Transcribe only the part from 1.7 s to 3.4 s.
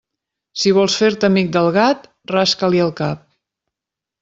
gat, rasca-li el cap.